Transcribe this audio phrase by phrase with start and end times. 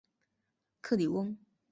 [0.81, 1.37] 克里翁。